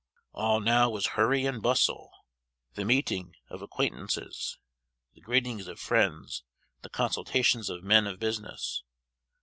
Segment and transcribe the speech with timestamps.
[0.33, 2.09] All now was hurry and bustle.
[2.73, 4.57] The meetings of acquaintances
[5.13, 6.43] the greetings of friends
[6.81, 8.81] the consultations of men of business.